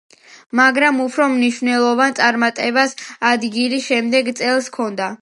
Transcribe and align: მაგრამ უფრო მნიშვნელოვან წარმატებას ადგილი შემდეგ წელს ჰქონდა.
მაგრამ 0.59 0.97
უფრო 1.03 1.27
მნიშვნელოვან 1.33 2.17
წარმატებას 2.21 2.99
ადგილი 3.35 3.83
შემდეგ 3.93 4.37
წელს 4.43 4.75
ჰქონდა. 4.77 5.09